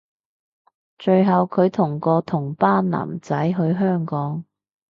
[0.97, 4.43] 最後距同個同班男仔去香港